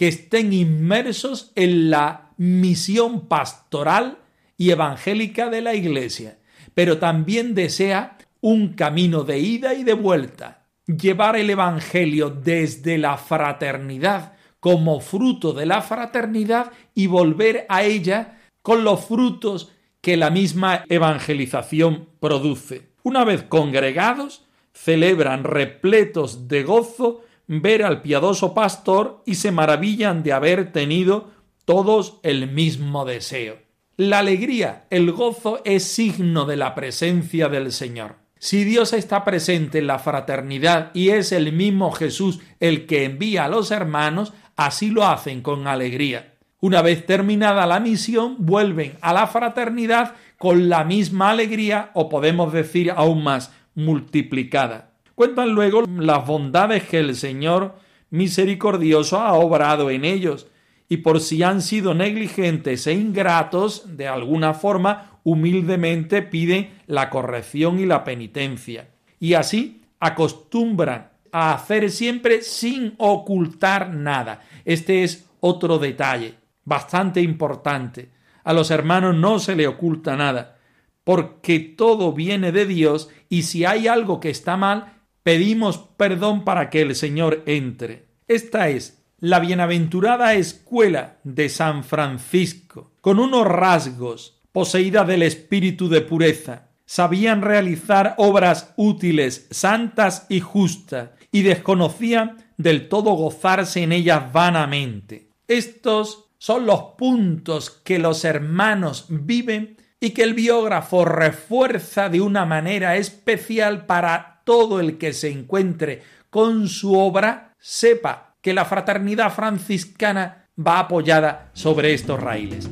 que 0.00 0.08
estén 0.08 0.54
inmersos 0.54 1.52
en 1.56 1.90
la 1.90 2.30
misión 2.38 3.28
pastoral 3.28 4.16
y 4.56 4.70
evangélica 4.70 5.50
de 5.50 5.60
la 5.60 5.74
Iglesia, 5.74 6.38
pero 6.72 6.96
también 6.96 7.54
desea 7.54 8.16
un 8.40 8.72
camino 8.72 9.24
de 9.24 9.40
ida 9.40 9.74
y 9.74 9.84
de 9.84 9.92
vuelta, 9.92 10.64
llevar 10.86 11.36
el 11.36 11.50
Evangelio 11.50 12.30
desde 12.30 12.96
la 12.96 13.18
fraternidad 13.18 14.32
como 14.58 15.00
fruto 15.00 15.52
de 15.52 15.66
la 15.66 15.82
fraternidad 15.82 16.72
y 16.94 17.06
volver 17.06 17.66
a 17.68 17.82
ella 17.82 18.40
con 18.62 18.84
los 18.84 19.04
frutos 19.04 19.70
que 20.00 20.16
la 20.16 20.30
misma 20.30 20.86
evangelización 20.88 22.08
produce. 22.20 22.88
Una 23.02 23.24
vez 23.24 23.42
congregados, 23.42 24.46
celebran 24.72 25.44
repletos 25.44 26.48
de 26.48 26.62
gozo 26.62 27.22
ver 27.58 27.82
al 27.82 28.00
piadoso 28.00 28.54
pastor 28.54 29.24
y 29.26 29.34
se 29.34 29.50
maravillan 29.50 30.22
de 30.22 30.32
haber 30.32 30.70
tenido 30.70 31.32
todos 31.64 32.20
el 32.22 32.48
mismo 32.48 33.04
deseo. 33.04 33.58
La 33.96 34.20
alegría, 34.20 34.86
el 34.90 35.10
gozo 35.10 35.60
es 35.64 35.82
signo 35.82 36.44
de 36.44 36.56
la 36.56 36.76
presencia 36.76 37.48
del 37.48 37.72
Señor. 37.72 38.18
Si 38.38 38.62
Dios 38.62 38.92
está 38.92 39.24
presente 39.24 39.78
en 39.80 39.88
la 39.88 39.98
fraternidad 39.98 40.92
y 40.94 41.08
es 41.08 41.32
el 41.32 41.52
mismo 41.52 41.90
Jesús 41.90 42.38
el 42.60 42.86
que 42.86 43.04
envía 43.04 43.46
a 43.46 43.48
los 43.48 43.72
hermanos, 43.72 44.32
así 44.54 44.90
lo 44.90 45.04
hacen 45.04 45.42
con 45.42 45.66
alegría. 45.66 46.34
Una 46.60 46.82
vez 46.82 47.04
terminada 47.04 47.66
la 47.66 47.80
misión, 47.80 48.36
vuelven 48.38 48.96
a 49.00 49.12
la 49.12 49.26
fraternidad 49.26 50.14
con 50.38 50.68
la 50.68 50.84
misma 50.84 51.30
alegría 51.30 51.90
o 51.94 52.08
podemos 52.08 52.52
decir 52.52 52.92
aún 52.92 53.24
más 53.24 53.52
multiplicada. 53.74 54.89
Cuentan 55.20 55.50
luego 55.50 55.82
las 55.98 56.26
bondades 56.26 56.84
que 56.84 56.98
el 56.98 57.14
Señor 57.14 57.74
misericordioso 58.08 59.20
ha 59.20 59.34
obrado 59.34 59.90
en 59.90 60.06
ellos, 60.06 60.46
y 60.88 60.96
por 60.96 61.20
si 61.20 61.42
han 61.42 61.60
sido 61.60 61.92
negligentes 61.92 62.86
e 62.86 62.94
ingratos, 62.94 63.98
de 63.98 64.08
alguna 64.08 64.54
forma, 64.54 65.20
humildemente 65.22 66.22
piden 66.22 66.70
la 66.86 67.10
corrección 67.10 67.78
y 67.80 67.84
la 67.84 68.02
penitencia. 68.02 68.88
Y 69.18 69.34
así 69.34 69.82
acostumbran 69.98 71.10
a 71.32 71.52
hacer 71.52 71.90
siempre 71.90 72.40
sin 72.40 72.94
ocultar 72.96 73.92
nada. 73.92 74.40
Este 74.64 75.04
es 75.04 75.28
otro 75.40 75.78
detalle 75.78 76.36
bastante 76.64 77.20
importante. 77.20 78.08
A 78.42 78.54
los 78.54 78.70
hermanos 78.70 79.14
no 79.14 79.38
se 79.38 79.54
le 79.54 79.66
oculta 79.66 80.16
nada, 80.16 80.56
porque 81.04 81.60
todo 81.60 82.14
viene 82.14 82.52
de 82.52 82.64
Dios 82.64 83.10
y 83.28 83.42
si 83.42 83.66
hay 83.66 83.86
algo 83.86 84.18
que 84.18 84.30
está 84.30 84.56
mal, 84.56 84.94
pedimos 85.30 85.78
perdón 85.96 86.42
para 86.42 86.70
que 86.70 86.82
el 86.82 86.96
Señor 86.96 87.44
entre. 87.46 88.06
Esta 88.26 88.68
es 88.68 89.04
la 89.20 89.38
bienaventurada 89.38 90.34
escuela 90.34 91.18
de 91.22 91.48
San 91.48 91.84
Francisco, 91.84 92.90
con 93.00 93.20
unos 93.20 93.46
rasgos, 93.46 94.40
poseída 94.50 95.04
del 95.04 95.22
espíritu 95.22 95.88
de 95.88 96.00
pureza, 96.00 96.70
sabían 96.84 97.42
realizar 97.42 98.16
obras 98.18 98.74
útiles, 98.74 99.46
santas 99.52 100.26
y 100.28 100.40
justas, 100.40 101.10
y 101.30 101.42
desconocían 101.42 102.38
del 102.56 102.88
todo 102.88 103.12
gozarse 103.12 103.84
en 103.84 103.92
ellas 103.92 104.32
vanamente. 104.32 105.28
Estos 105.46 106.32
son 106.38 106.66
los 106.66 106.82
puntos 106.98 107.70
que 107.70 108.00
los 108.00 108.24
hermanos 108.24 109.04
viven 109.08 109.76
y 110.00 110.10
que 110.10 110.24
el 110.24 110.34
biógrafo 110.34 111.04
refuerza 111.04 112.08
de 112.08 112.20
una 112.20 112.46
manera 112.46 112.96
especial 112.96 113.86
para 113.86 114.29
todo 114.50 114.80
el 114.80 114.98
que 114.98 115.12
se 115.12 115.30
encuentre 115.30 116.02
con 116.28 116.66
su 116.66 116.98
obra, 116.98 117.54
sepa 117.60 118.34
que 118.42 118.52
la 118.52 118.64
fraternidad 118.64 119.32
franciscana 119.32 120.48
va 120.58 120.80
apoyada 120.80 121.52
sobre 121.52 121.94
estos 121.94 122.18
raíles. 122.18 122.68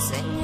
si 0.00 0.39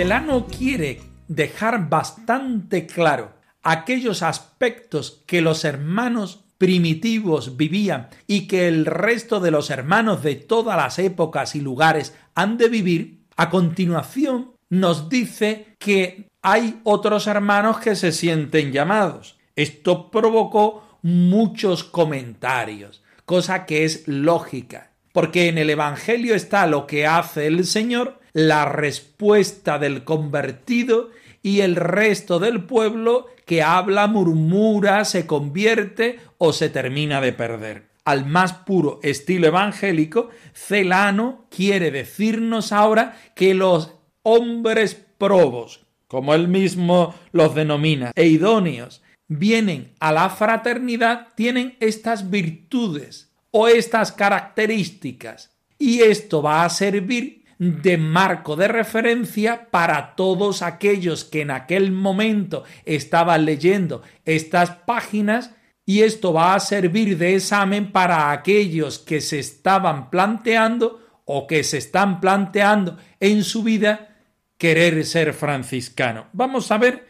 Celano 0.00 0.46
quiere 0.46 1.02
dejar 1.28 1.90
bastante 1.90 2.86
claro 2.86 3.34
aquellos 3.62 4.22
aspectos 4.22 5.22
que 5.26 5.42
los 5.42 5.66
hermanos 5.66 6.46
primitivos 6.56 7.58
vivían 7.58 8.08
y 8.26 8.48
que 8.48 8.66
el 8.66 8.86
resto 8.86 9.40
de 9.40 9.50
los 9.50 9.68
hermanos 9.68 10.22
de 10.22 10.36
todas 10.36 10.78
las 10.78 10.98
épocas 10.98 11.54
y 11.54 11.60
lugares 11.60 12.14
han 12.34 12.56
de 12.56 12.70
vivir, 12.70 13.26
a 13.36 13.50
continuación 13.50 14.52
nos 14.70 15.10
dice 15.10 15.76
que 15.78 16.30
hay 16.40 16.80
otros 16.84 17.26
hermanos 17.26 17.78
que 17.80 17.94
se 17.94 18.12
sienten 18.12 18.72
llamados. 18.72 19.38
Esto 19.54 20.10
provocó 20.10 20.98
muchos 21.02 21.84
comentarios, 21.84 23.02
cosa 23.26 23.66
que 23.66 23.84
es 23.84 24.08
lógica, 24.08 24.92
porque 25.12 25.48
en 25.48 25.58
el 25.58 25.68
Evangelio 25.68 26.34
está 26.34 26.66
lo 26.66 26.86
que 26.86 27.06
hace 27.06 27.46
el 27.46 27.66
Señor 27.66 28.19
la 28.32 28.64
respuesta 28.64 29.78
del 29.78 30.04
convertido 30.04 31.10
y 31.42 31.60
el 31.60 31.76
resto 31.76 32.38
del 32.38 32.64
pueblo 32.64 33.26
que 33.46 33.62
habla, 33.62 34.06
murmura, 34.06 35.04
se 35.04 35.26
convierte 35.26 36.20
o 36.38 36.52
se 36.52 36.68
termina 36.68 37.20
de 37.20 37.32
perder. 37.32 37.90
Al 38.04 38.26
más 38.26 38.52
puro 38.52 39.00
estilo 39.02 39.46
evangélico, 39.46 40.30
Celano 40.54 41.46
quiere 41.50 41.90
decirnos 41.90 42.72
ahora 42.72 43.16
que 43.34 43.54
los 43.54 43.94
hombres 44.22 44.94
probos, 45.18 45.86
como 46.08 46.34
él 46.34 46.48
mismo 46.48 47.14
los 47.32 47.54
denomina, 47.54 48.12
e 48.14 48.26
idóneos, 48.26 49.02
vienen 49.28 49.92
a 50.00 50.12
la 50.12 50.28
fraternidad, 50.28 51.28
tienen 51.36 51.76
estas 51.80 52.30
virtudes 52.30 53.32
o 53.50 53.68
estas 53.68 54.12
características. 54.12 55.50
Y 55.78 56.00
esto 56.00 56.42
va 56.42 56.64
a 56.64 56.70
servir 56.70 57.39
de 57.60 57.98
marco 57.98 58.56
de 58.56 58.68
referencia 58.68 59.68
para 59.70 60.16
todos 60.16 60.62
aquellos 60.62 61.26
que 61.26 61.42
en 61.42 61.50
aquel 61.50 61.92
momento 61.92 62.64
estaban 62.86 63.44
leyendo 63.44 64.02
estas 64.24 64.70
páginas 64.70 65.54
y 65.84 66.00
esto 66.00 66.32
va 66.32 66.54
a 66.54 66.60
servir 66.60 67.18
de 67.18 67.34
examen 67.34 67.92
para 67.92 68.32
aquellos 68.32 68.98
que 68.98 69.20
se 69.20 69.38
estaban 69.38 70.08
planteando 70.08 71.06
o 71.26 71.46
que 71.46 71.62
se 71.62 71.76
están 71.76 72.18
planteando 72.18 72.96
en 73.20 73.44
su 73.44 73.62
vida 73.62 74.16
querer 74.56 75.04
ser 75.04 75.34
franciscano. 75.34 76.28
Vamos 76.32 76.70
a 76.70 76.78
ver 76.78 77.06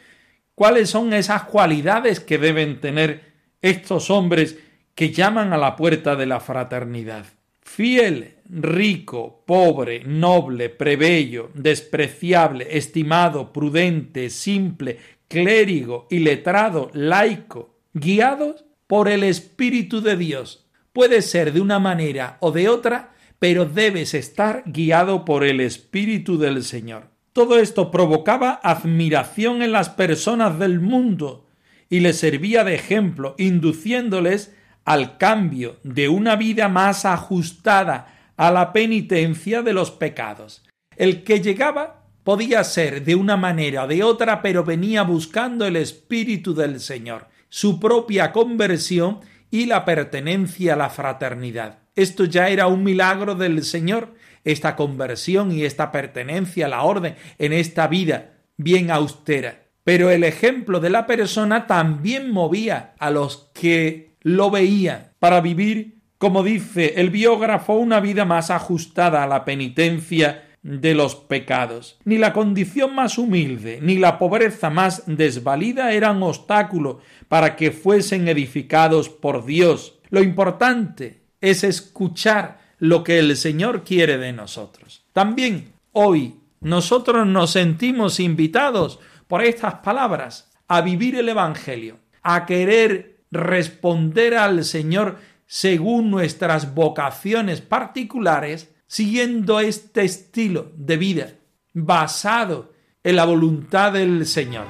cuáles 0.56 0.90
son 0.90 1.12
esas 1.12 1.44
cualidades 1.44 2.18
que 2.18 2.38
deben 2.38 2.80
tener 2.80 3.34
estos 3.62 4.10
hombres 4.10 4.58
que 4.96 5.12
llaman 5.12 5.52
a 5.52 5.58
la 5.58 5.76
puerta 5.76 6.16
de 6.16 6.26
la 6.26 6.40
fraternidad. 6.40 7.26
Fiel, 7.72 8.34
rico, 8.48 9.44
pobre, 9.46 10.02
noble, 10.04 10.70
prebello, 10.70 11.50
despreciable, 11.54 12.66
estimado, 12.76 13.52
prudente, 13.52 14.28
simple, 14.28 14.98
clérigo, 15.28 16.08
y 16.10 16.18
letrado, 16.18 16.90
laico, 16.94 17.78
guiados 17.94 18.64
por 18.88 19.08
el 19.08 19.22
Espíritu 19.22 20.00
de 20.00 20.16
Dios. 20.16 20.66
Puede 20.92 21.22
ser 21.22 21.52
de 21.52 21.60
una 21.60 21.78
manera 21.78 22.38
o 22.40 22.50
de 22.50 22.68
otra, 22.68 23.14
pero 23.38 23.66
debes 23.66 24.14
estar 24.14 24.64
guiado 24.66 25.24
por 25.24 25.44
el 25.44 25.60
Espíritu 25.60 26.38
del 26.38 26.64
Señor. 26.64 27.04
Todo 27.32 27.56
esto 27.56 27.92
provocaba 27.92 28.58
admiración 28.64 29.62
en 29.62 29.70
las 29.70 29.90
personas 29.90 30.58
del 30.58 30.80
mundo 30.80 31.46
y 31.88 32.00
les 32.00 32.18
servía 32.18 32.64
de 32.64 32.74
ejemplo, 32.74 33.36
induciéndoles 33.38 34.56
al 34.90 35.18
cambio 35.18 35.76
de 35.84 36.08
una 36.08 36.34
vida 36.34 36.68
más 36.68 37.04
ajustada 37.04 38.32
a 38.36 38.50
la 38.50 38.72
penitencia 38.72 39.62
de 39.62 39.72
los 39.72 39.92
pecados. 39.92 40.64
El 40.96 41.22
que 41.22 41.40
llegaba 41.40 42.06
podía 42.24 42.64
ser 42.64 43.04
de 43.04 43.14
una 43.14 43.36
manera 43.36 43.84
o 43.84 43.86
de 43.86 44.02
otra, 44.02 44.42
pero 44.42 44.64
venía 44.64 45.04
buscando 45.04 45.64
el 45.64 45.76
Espíritu 45.76 46.54
del 46.54 46.80
Señor, 46.80 47.28
su 47.48 47.78
propia 47.78 48.32
conversión 48.32 49.20
y 49.48 49.66
la 49.66 49.84
pertenencia 49.84 50.74
a 50.74 50.76
la 50.76 50.90
fraternidad. 50.90 51.78
Esto 51.94 52.24
ya 52.24 52.48
era 52.48 52.66
un 52.66 52.82
milagro 52.82 53.36
del 53.36 53.62
Señor, 53.62 54.14
esta 54.42 54.74
conversión 54.74 55.52
y 55.52 55.62
esta 55.62 55.92
pertenencia 55.92 56.66
a 56.66 56.68
la 56.68 56.82
orden 56.82 57.14
en 57.38 57.52
esta 57.52 57.86
vida 57.86 58.32
bien 58.56 58.90
austera. 58.90 59.66
Pero 59.84 60.10
el 60.10 60.24
ejemplo 60.24 60.80
de 60.80 60.90
la 60.90 61.06
persona 61.06 61.68
también 61.68 62.32
movía 62.32 62.94
a 62.98 63.12
los 63.12 63.52
que 63.54 64.09
lo 64.22 64.50
veían 64.50 65.12
para 65.18 65.40
vivir 65.40 66.00
como 66.20 66.42
dice 66.42 66.92
el 66.96 67.08
biógrafo, 67.08 67.72
una 67.72 67.98
vida 67.98 68.26
más 68.26 68.50
ajustada 68.50 69.22
a 69.22 69.26
la 69.26 69.46
penitencia 69.46 70.50
de 70.62 70.94
los 70.94 71.14
pecados. 71.14 71.98
Ni 72.04 72.18
la 72.18 72.34
condición 72.34 72.94
más 72.94 73.16
humilde, 73.16 73.78
ni 73.80 73.96
la 73.96 74.18
pobreza 74.18 74.68
más 74.68 75.04
desvalida 75.06 75.92
eran 75.92 76.22
obstáculo 76.22 77.00
para 77.28 77.56
que 77.56 77.70
fuesen 77.70 78.28
edificados 78.28 79.08
por 79.08 79.46
Dios. 79.46 79.98
Lo 80.10 80.22
importante 80.22 81.22
es 81.40 81.64
escuchar 81.64 82.60
lo 82.78 83.02
que 83.02 83.18
el 83.18 83.34
Señor 83.34 83.82
quiere 83.82 84.18
de 84.18 84.34
nosotros. 84.34 85.06
También 85.14 85.72
hoy 85.92 86.34
nosotros 86.60 87.26
nos 87.26 87.52
sentimos 87.52 88.20
invitados 88.20 88.98
por 89.26 89.42
estas 89.42 89.76
palabras 89.76 90.50
a 90.68 90.82
vivir 90.82 91.16
el 91.16 91.30
Evangelio, 91.30 91.96
a 92.22 92.44
querer 92.44 93.19
responder 93.30 94.34
al 94.34 94.64
Señor 94.64 95.18
según 95.46 96.10
nuestras 96.10 96.74
vocaciones 96.74 97.60
particulares, 97.60 98.72
siguiendo 98.86 99.60
este 99.60 100.04
estilo 100.04 100.72
de 100.76 100.96
vida 100.96 101.32
basado 101.72 102.72
en 103.02 103.16
la 103.16 103.24
voluntad 103.24 103.92
del 103.92 104.26
Señor. 104.26 104.66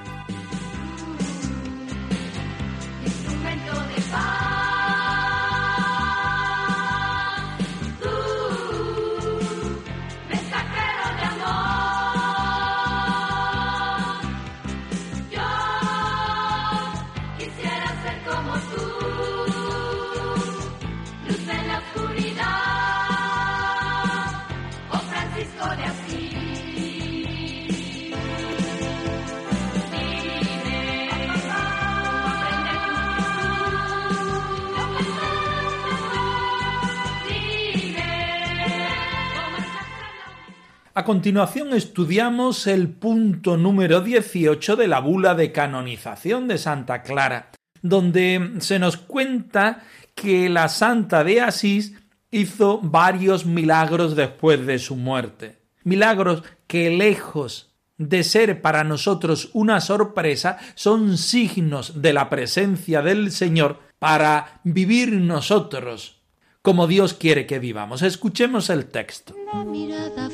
A 41.01 41.05
continuación 41.05 41.73
estudiamos 41.73 42.67
el 42.67 42.91
punto 42.91 43.57
número 43.57 44.03
18 44.03 44.77
de 44.77 44.87
la 44.87 45.01
bula 45.01 45.35
de 45.35 45.51
canonización 45.51 46.47
de 46.47 46.59
Santa 46.59 47.01
Clara, 47.01 47.53
donde 47.81 48.57
se 48.59 48.79
nos 48.79 48.99
cuenta 48.99 49.83
que 50.15 50.51
la 50.51 50.69
Santa 50.69 51.25
de 51.25 51.41
Asís 51.41 51.95
hizo 52.31 52.81
varios 52.83 53.47
milagros 53.47 54.15
después 54.15 54.67
de 54.67 54.79
su 54.79 54.95
muerte. 54.95 55.63
Milagros 55.85 56.43
que 56.67 56.91
lejos 56.91 57.73
de 57.97 58.23
ser 58.23 58.61
para 58.61 58.85
nosotros 58.85 59.49
una 59.55 59.81
sorpresa, 59.81 60.59
son 60.75 61.17
signos 61.17 62.03
de 62.03 62.13
la 62.13 62.29
presencia 62.29 63.01
del 63.01 63.33
Señor 63.33 63.79
para 63.99 64.61
vivir 64.65 65.13
nosotros 65.13 66.21
como 66.63 66.87
Dios 66.87 67.15
quiere 67.15 67.47
que 67.47 67.59
vivamos. 67.59 68.03
Escuchemos 68.03 68.69
el 68.69 68.87
texto. 68.87 69.35
La 69.55 69.65
mirada 69.65 70.29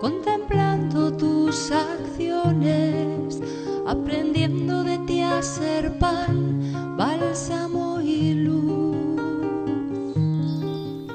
contemplando 0.00 1.16
tus 1.16 1.72
acciones, 1.72 3.42
aprendiendo 3.86 4.84
de 4.84 4.98
ti 4.98 5.20
a 5.22 5.42
ser 5.42 5.98
pan, 5.98 6.96
bálsamo 6.96 8.00
y 8.00 8.34
luz. 8.34 8.96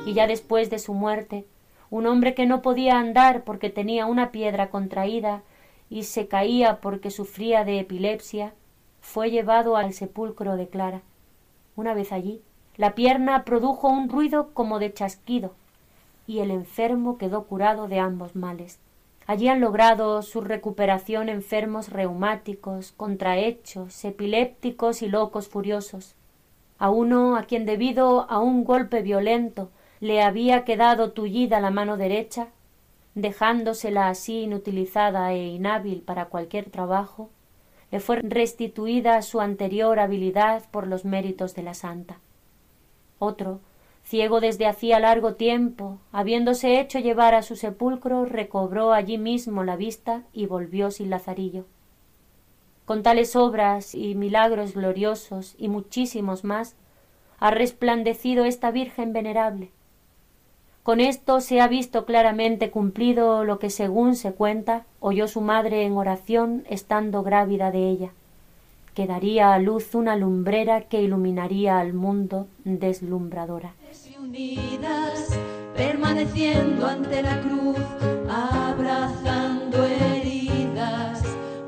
Y 0.06 0.13
ya 0.13 0.28
después 0.28 0.70
de 0.70 0.80
su 0.80 0.94
muerte, 0.94 1.46
un 1.89 2.06
hombre 2.06 2.34
que 2.34 2.46
no 2.46 2.62
podía 2.62 3.00
andar 3.00 3.44
porque 3.44 3.70
tenía 3.70 4.06
una 4.06 4.32
piedra 4.32 4.70
contraída 4.70 5.44
y 5.89 6.04
se 6.04 6.28
caía 6.28 6.82
porque 6.82 7.12
sufría 7.12 7.63
de 7.63 7.80
epilepsia, 7.80 8.54
fue 9.00 9.32
llevado 9.32 9.78
al 9.78 9.94
sepulcro 9.94 10.58
de 10.58 10.67
Clara. 10.67 11.02
Una 11.76 11.94
vez 11.94 12.12
allí, 12.12 12.41
la 12.76 12.94
pierna 12.96 13.44
produjo 13.46 13.88
un 13.89 14.10
ruido 14.10 14.54
como 14.54 14.80
de 14.80 14.94
chasquido, 14.94 15.54
y 16.28 16.40
el 16.40 16.52
enfermo 16.52 17.18
quedó 17.18 17.44
curado 17.46 17.88
de 17.88 18.00
ambos 18.00 18.36
males. 18.36 18.80
Allí 19.28 19.48
han 19.48 19.62
logrado 19.62 20.22
su 20.22 20.42
recuperación 20.42 21.30
enfermos 21.30 21.90
reumáticos, 21.90 22.92
contrahechos, 22.92 24.04
epilépticos 24.04 25.02
y 25.02 25.08
locos 25.08 25.48
furiosos. 25.48 26.16
A 26.80 26.90
uno 26.90 27.38
a 27.38 27.44
quien 27.44 27.66
debido 27.66 28.30
a 28.30 28.40
un 28.40 28.64
golpe 28.64 29.02
violento 29.02 29.70
le 30.00 30.22
había 30.22 30.64
quedado 30.66 31.12
tullida 31.12 31.60
la 31.60 31.70
mano 31.70 31.96
derecha, 31.96 32.48
dejándosela 33.14 34.10
así 34.10 34.42
inutilizada 34.42 35.32
e 35.34 35.48
inhábil 35.48 36.02
para 36.02 36.26
cualquier 36.26 36.70
trabajo, 36.70 37.30
le 37.92 38.00
fue 38.00 38.18
restituida 38.24 39.22
su 39.22 39.42
anterior 39.42 40.00
habilidad 40.00 40.64
por 40.72 40.88
los 40.88 41.06
méritos 41.06 41.54
de 41.56 41.64
la 41.64 41.74
santa. 41.74 42.20
Otro, 43.20 43.60
ciego 44.12 44.41
desde 44.41 44.67
hacía 44.67 45.00
largo 45.00 45.36
tiempo, 45.36 45.97
habiéndose 46.12 46.82
hecho 46.82 47.00
llevar 47.00 47.34
a 47.34 47.43
su 47.43 47.56
sepulcro, 47.56 48.26
recobró 48.26 48.91
allí 48.91 49.17
mismo 49.17 49.63
la 49.63 49.78
vista 49.78 50.24
y 50.34 50.47
volvió 50.47 50.91
sin 50.91 51.10
lazarillo. 51.10 51.65
Con 52.84 53.04
tales 53.04 53.38
obras 53.38 53.95
y 53.95 54.13
milagros 54.15 54.74
gloriosos 54.74 55.56
y 55.58 55.69
muchísimos 55.69 56.43
más, 56.43 56.76
ha 57.39 57.52
resplandecido 57.52 58.43
esta 58.43 58.69
Virgen 58.69 59.13
venerable, 59.13 59.71
con 60.84 61.00
esto 61.00 61.39
se 61.39 61.62
ha 61.62 61.69
visto 61.69 62.06
claramente 62.06 62.69
cumplido 62.69 63.45
lo 63.45 63.60
que 63.60 63.69
según 63.69 64.15
se 64.15 64.34
cuenta 64.34 64.86
oyó 65.00 65.30
su 65.30 65.39
madre 65.39 65.86
en 65.86 65.93
oración 65.93 66.65
estando 66.69 67.24
grávida 67.24 67.71
de 67.71 67.88
ella, 67.88 68.12
que 69.02 69.08
daría 69.08 69.56
a 69.56 69.58
luz 69.58 69.96
una 69.96 70.16
lumbrera 70.16 70.82
que 70.82 71.02
iluminaría 71.02 71.80
al 71.80 71.94
mundo 71.94 72.50
deslumbradora. 72.64 73.74
Unidas, 74.20 75.30
permaneciendo 75.76 76.86
ante 76.86 77.24
la 77.24 77.42
cruz, 77.42 77.80
abrazando 78.30 79.84
heridas, 79.84 81.24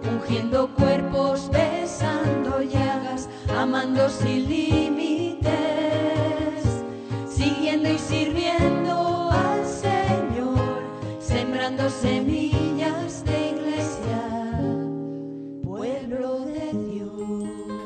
ungiendo 0.08 0.70
cuerpos, 0.76 1.50
besando 1.52 2.62
llagas, 2.62 3.28
amando 3.58 4.08
sin 4.10 4.48
límites, 4.48 5.50
siguiendo 7.28 7.90
y 7.90 7.98
sirviendo 7.98 9.32
al 9.32 9.66
Señor, 9.66 10.84
sembrando 11.20 11.90
semillas 11.90 12.53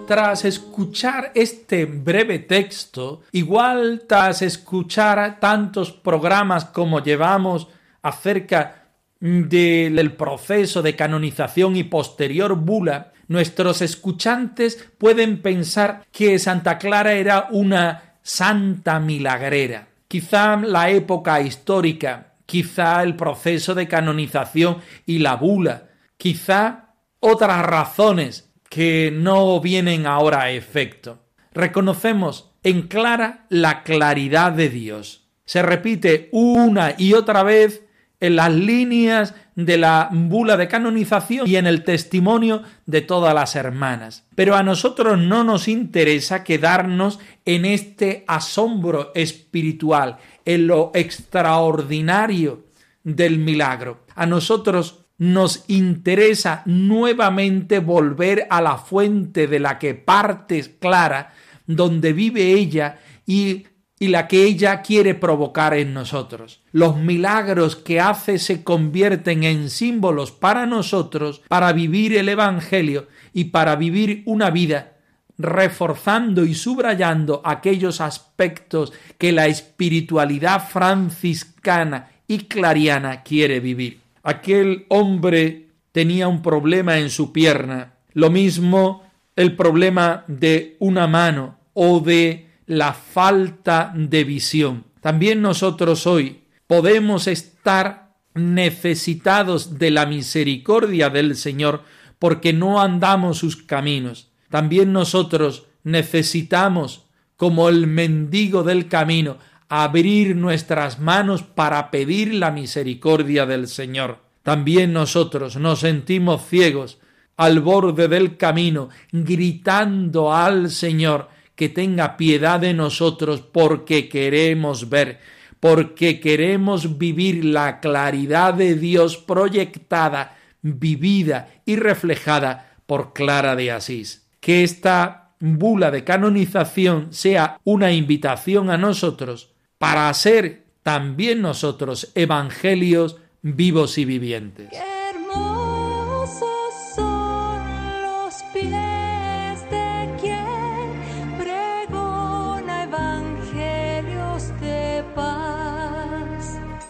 Tras 0.07 0.45
escuchar 0.45 1.33
este 1.35 1.83
breve 1.83 2.39
texto, 2.39 3.23
igual 3.33 4.03
tras 4.07 4.41
escuchar 4.41 5.37
tantos 5.41 5.91
programas 5.91 6.63
como 6.63 7.03
llevamos 7.03 7.67
acerca 8.01 8.85
del 9.19 10.13
proceso 10.13 10.81
de 10.81 10.95
canonización 10.95 11.75
y 11.75 11.83
posterior 11.83 12.55
bula, 12.55 13.11
nuestros 13.27 13.81
escuchantes 13.81 14.87
pueden 14.97 15.41
pensar 15.41 16.05
que 16.09 16.39
Santa 16.39 16.77
Clara 16.77 17.11
era 17.11 17.49
una 17.51 18.19
santa 18.21 19.01
milagrera. 19.01 19.89
Quizá 20.07 20.55
la 20.55 20.89
época 20.89 21.41
histórica, 21.41 22.35
quizá 22.45 23.03
el 23.03 23.17
proceso 23.17 23.75
de 23.75 23.89
canonización 23.89 24.77
y 25.05 25.19
la 25.19 25.35
bula, 25.35 25.89
quizá 26.15 26.93
otras 27.19 27.65
razones 27.65 28.47
que 28.69 29.11
no 29.13 29.59
vienen 29.59 30.05
ahora 30.05 30.41
a 30.43 30.51
efecto. 30.51 31.25
Reconocemos 31.53 32.51
en 32.63 32.83
Clara 32.83 33.45
la 33.49 33.83
claridad 33.83 34.51
de 34.51 34.69
Dios. 34.69 35.29
Se 35.45 35.61
repite 35.61 36.29
una 36.31 36.95
y 36.97 37.13
otra 37.13 37.43
vez 37.43 37.83
en 38.19 38.35
las 38.35 38.53
líneas 38.53 39.35
de 39.55 39.77
la 39.77 40.09
bula 40.11 40.57
de 40.57 40.67
canonización 40.67 41.47
y 41.47 41.55
en 41.55 41.67
el 41.67 41.83
testimonio 41.83 42.63
de 42.85 43.01
todas 43.01 43.33
las 43.33 43.55
hermanas. 43.55 44.25
Pero 44.35 44.55
a 44.55 44.63
nosotros 44.63 45.17
no 45.17 45.43
nos 45.43 45.67
interesa 45.67 46.43
quedarnos 46.43 47.19
en 47.45 47.65
este 47.65 48.23
asombro 48.27 49.11
espiritual, 49.15 50.17
en 50.45 50.67
lo 50.67 50.91
extraordinario 50.93 52.65
del 53.03 53.39
milagro. 53.39 54.05
A 54.15 54.25
nosotros 54.25 55.06
nos 55.17 55.65
interesa 55.67 56.61
nuevamente 56.65 57.79
volver 57.79 58.47
a 58.49 58.61
la 58.61 58.77
fuente 58.77 59.47
de 59.47 59.59
la 59.59 59.79
que 59.79 59.95
parte 59.95 60.77
Clara, 60.79 61.33
donde 61.65 62.13
vive 62.13 62.53
ella 62.53 62.99
y 63.25 63.65
y 63.99 64.09
la 64.09 64.27
que 64.27 64.43
ella 64.43 64.81
quiere 64.81 65.15
provocar 65.15 65.73
en 65.73 65.93
nosotros. 65.93 66.61
Los 66.71 66.97
milagros 66.97 67.75
que 67.75 67.99
hace 67.99 68.37
se 68.37 68.63
convierten 68.63 69.43
en 69.43 69.69
símbolos 69.69 70.31
para 70.31 70.65
nosotros 70.65 71.41
para 71.47 71.73
vivir 71.73 72.15
el 72.15 72.29
Evangelio 72.29 73.07
y 73.33 73.45
para 73.45 73.75
vivir 73.75 74.23
una 74.25 74.49
vida 74.51 74.93
reforzando 75.39 76.45
y 76.45 76.55
subrayando 76.55 77.41
aquellos 77.43 78.01
aspectos 78.01 78.93
que 79.17 79.31
la 79.31 79.47
espiritualidad 79.47 80.67
franciscana 80.67 82.09
y 82.27 82.39
clariana 82.39 83.23
quiere 83.23 83.59
vivir. 83.59 84.06
Aquel 84.27 84.87
hombre 84.89 85.69
tenía 85.93 86.27
un 86.27 86.41
problema 86.41 86.97
en 86.97 87.09
su 87.09 87.31
pierna, 87.31 87.93
lo 88.11 88.29
mismo 88.29 89.09
el 89.37 89.55
problema 89.55 90.25
de 90.27 90.75
una 90.79 91.07
mano 91.07 91.59
o 91.71 92.01
de 92.01 92.49
la 92.65 92.91
falta 92.91 93.93
de 93.95 94.25
visión. 94.25 94.83
También 94.99 95.41
nosotros 95.41 96.05
hoy 96.05 96.41
podemos 96.67 97.27
estar 97.27 98.17
necesitados 98.33 99.79
de 99.79 99.91
la 99.91 100.05
misericordia 100.05 101.09
del 101.09 101.37
Señor 101.37 101.83
porque 102.19 102.51
no 102.51 102.81
andamos 102.81 103.37
sus 103.37 103.55
caminos. 103.55 104.29
También 104.49 104.91
nosotros 104.91 105.67
necesitamos, 105.85 107.05
como 107.37 107.69
el 107.69 107.87
mendigo 107.87 108.63
del 108.63 108.89
camino, 108.89 109.37
abrir 109.69 110.35
nuestras 110.35 110.99
manos 110.99 111.43
para 111.43 111.91
pedir 111.91 112.33
la 112.33 112.51
misericordia 112.51 113.45
del 113.45 113.67
Señor. 113.67 114.19
También 114.43 114.93
nosotros 114.93 115.57
nos 115.57 115.81
sentimos 115.81 116.45
ciegos 116.47 116.99
al 117.35 117.59
borde 117.59 118.07
del 118.07 118.37
camino, 118.37 118.89
gritando 119.11 120.33
al 120.33 120.71
Señor 120.71 121.29
que 121.55 121.69
tenga 121.69 122.17
piedad 122.17 122.59
de 122.59 122.73
nosotros 122.73 123.41
porque 123.41 124.07
queremos 124.07 124.89
ver, 124.89 125.19
porque 125.59 126.19
queremos 126.19 126.97
vivir 126.97 127.43
la 127.43 127.79
claridad 127.79 128.53
de 128.53 128.75
Dios 128.75 129.17
proyectada, 129.17 130.37
vivida 130.61 131.49
y 131.65 131.75
reflejada 131.75 132.77
por 132.85 133.11
Clara 133.11 133.55
de 133.55 133.71
Asís. 133.71 134.27
Que 134.39 134.63
esta 134.63 135.31
bula 135.39 135.91
de 135.91 136.03
canonización 136.03 137.07
sea 137.11 137.59
una 137.63 137.91
invitación 137.91 138.69
a 138.69 138.77
nosotros 138.77 139.51
para 139.77 140.13
ser 140.13 140.65
también 140.83 141.41
nosotros 141.41 142.11
evangelios 142.15 143.17
vivos 143.41 143.97
y 143.97 144.05
vivientes. 144.05 144.69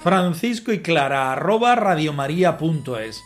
Francisco 0.08 0.72
y 0.72 0.80
Clara 0.80 1.34
arroba 1.34 1.76
radiomaria.es. 1.76 3.22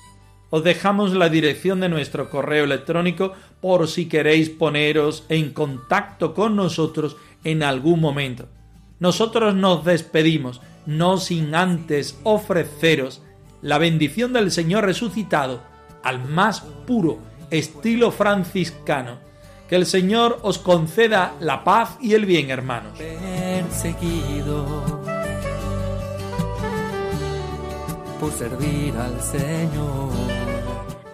Os 0.49 0.63
dejamos 0.63 1.13
la 1.13 1.29
dirección 1.29 1.79
de 1.79 1.89
nuestro 1.89 2.31
correo 2.31 2.63
electrónico 2.63 3.33
por 3.61 3.87
si 3.87 4.07
queréis 4.09 4.49
poneros 4.49 5.23
en 5.29 5.53
contacto 5.53 6.33
con 6.33 6.55
nosotros 6.55 7.17
en 7.43 7.61
algún 7.61 7.99
momento. 7.99 8.47
Nosotros 9.01 9.55
nos 9.55 9.83
despedimos, 9.83 10.61
no 10.85 11.17
sin 11.17 11.55
antes 11.55 12.19
ofreceros 12.23 13.23
la 13.63 13.79
bendición 13.79 14.31
del 14.31 14.51
Señor 14.51 14.85
resucitado 14.85 15.63
al 16.03 16.23
más 16.23 16.61
puro 16.61 17.17
estilo 17.49 18.11
franciscano. 18.11 19.17
Que 19.67 19.75
el 19.75 19.87
Señor 19.87 20.37
os 20.43 20.59
conceda 20.59 21.33
la 21.39 21.63
paz 21.63 21.97
y 21.99 22.13
el 22.13 22.27
bien, 22.27 22.51
hermanos. 22.51 22.99
Perseguido 22.99 25.01
por 28.19 28.31
servir 28.33 28.93
al 28.97 29.19
Señor. 29.19 30.11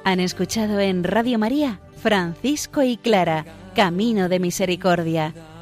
Han 0.03 0.19
escuchado 0.19 0.81
en 0.81 1.05
Radio 1.05 1.39
María 1.39 1.79
Francisco 2.01 2.83
y 2.83 2.97
Clara, 2.97 3.45
Camino 3.75 4.27
de 4.27 4.39
Misericordia, 4.39 5.33